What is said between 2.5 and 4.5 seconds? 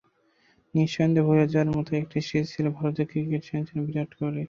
গেল ভারতীয় cricket sensation বিরাট কোহলির।